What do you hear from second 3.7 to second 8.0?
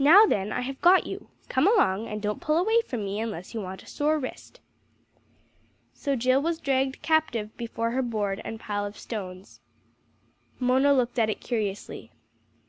a sore wrist." So Jill was dragged captive before